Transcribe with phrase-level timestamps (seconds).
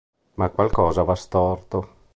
[0.37, 1.87] Ma qualcosa va storto...